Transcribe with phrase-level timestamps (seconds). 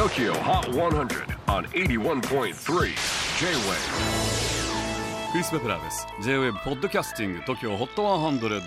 [0.00, 2.52] TOKYO HOT 100 on 81.3 J-WAVE.
[5.30, 6.06] クリス・ベプラーです。
[6.22, 8.62] J-WAVE ポッドキャスティング TOKYO HOT 100、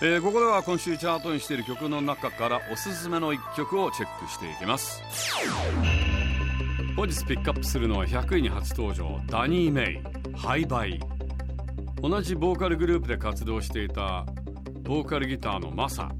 [0.00, 5.02] えー、ここでは今週チャートにしている曲の中からおすすめの一曲をチェックしていきます。
[6.96, 10.00] 本日ピックアップするのは100位に初登場ダニー・メ
[10.32, 10.98] イハイバイ。
[12.00, 14.24] 同じボーカルグループで活動していた
[14.80, 16.10] ボーカルギターのマサ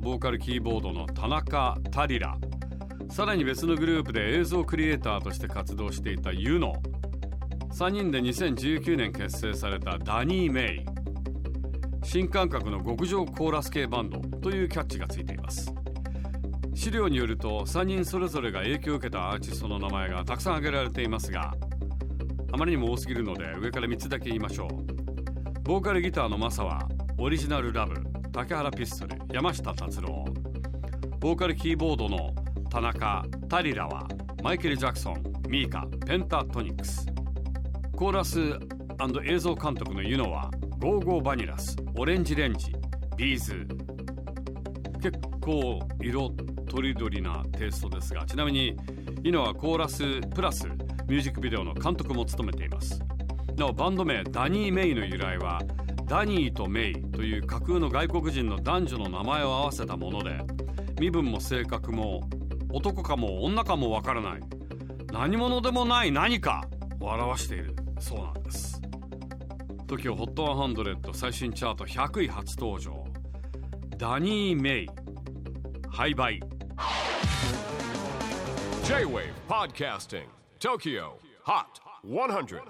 [0.00, 2.36] ボーカルキーボードの田中タリラ。
[3.10, 6.80] さらに別のグループで映像クリエイターとして活動していたユノ。
[7.72, 11.00] 3人で2019年結成されたダニー・メイ。
[12.04, 15.74] 新感覚の極上コーラス系バンドというキャッチがついています。
[16.72, 21.52] 資料によると3人それぞれが影響を受けたアーティストの名前がたくさん挙げられていますが
[22.52, 25.62] あまりにも多すぎるので上から3つだけ言いましょう。
[25.62, 26.88] ボーカルギターのマサは
[27.18, 27.94] Original Love
[28.32, 30.24] 竹原ピストル山下達郎。
[31.18, 32.34] ボーカルキーボードの
[32.70, 34.06] 田中タリラは
[34.44, 37.04] マイケル・ジャクソン MIKA Pentatonix。
[37.96, 38.38] コーラス
[39.24, 42.72] 映像監督の Yuno は go!go!vanillas ORANGE RANGE
[43.16, 43.66] B'z。
[45.02, 46.30] 結構色
[46.68, 48.76] とりどりなテイストですがちなみに
[49.24, 50.68] Yuno はコーラスプラス
[51.08, 53.02] ミュージックビデオの監督も務めています。
[53.56, 55.60] なおバンド名ダニー・メイの由来は
[56.04, 60.38] ダニーとメイという架空の外国人の男女の名前を合わせたもので
[61.00, 62.20] 身分も性格も
[62.72, 64.40] 男かも女かもわからない。
[65.12, 66.64] 何者でもない何か
[67.00, 67.74] を表している。
[67.98, 68.80] そうなんです。
[69.86, 73.04] TOKIOHOT100 最新チャート100位初登場。
[73.96, 74.88] ダニー・メイ。
[75.90, 76.40] 廃売
[78.84, 80.26] J-WAVE PODCASTING
[80.60, 81.12] TOKYO
[81.44, 81.64] HOT
[82.04, 82.62] 100